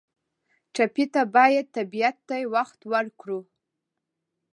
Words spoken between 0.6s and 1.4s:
ټپي ته